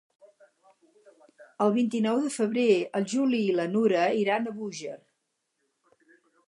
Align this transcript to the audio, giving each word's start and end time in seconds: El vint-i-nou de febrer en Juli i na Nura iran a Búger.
El 1.65 1.75
vint-i-nou 1.75 2.23
de 2.29 2.31
febrer 2.37 2.65
en 3.01 3.07
Juli 3.15 3.43
i 3.51 3.55
na 3.61 3.67
Nura 3.77 4.09
iran 4.25 4.47
a 4.53 4.59
Búger. 4.61 5.01